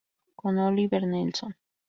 Con 0.35 0.57
Oliver 0.57 1.05
Nelson 1.05 1.55